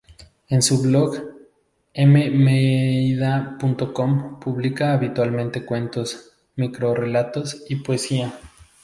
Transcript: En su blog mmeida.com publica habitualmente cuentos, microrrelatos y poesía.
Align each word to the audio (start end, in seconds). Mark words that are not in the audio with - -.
En 0.49 0.63
su 0.63 0.81
blog 0.81 1.15
mmeida.com 1.95 4.39
publica 4.39 4.93
habitualmente 4.95 5.63
cuentos, 5.63 6.31
microrrelatos 6.55 7.65
y 7.69 7.75
poesía. 7.75 8.33